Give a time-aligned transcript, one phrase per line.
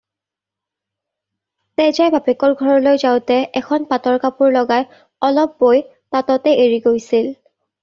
[1.81, 4.89] তেজাই বাপেকৰ ঘৰলৈ যাওঁতে এখন পাটৰ কাপোৰ লগাই
[5.31, 7.33] অলপ বৈ তাঁততে এৰি গৈছিল।